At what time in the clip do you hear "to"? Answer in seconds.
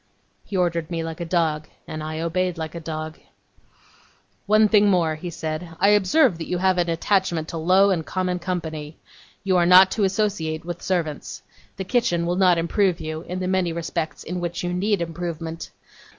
7.49-7.57, 9.91-10.03